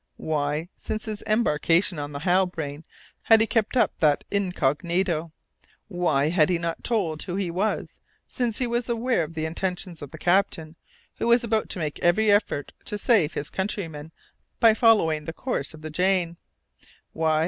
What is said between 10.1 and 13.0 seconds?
captain, who was about to make every effort to